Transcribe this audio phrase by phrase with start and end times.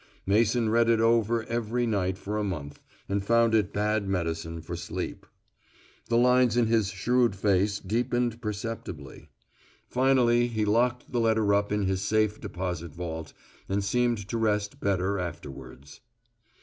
[0.25, 4.75] Mason read it over every night for a month and found it bad medicine for
[4.75, 5.27] sleep.
[6.09, 9.29] The lines in his shrewd face deepened perceptibly.
[9.87, 13.33] Finally he locked the letter up in his safe deposit vault,
[13.69, 16.01] and seemed to rest better afterwards.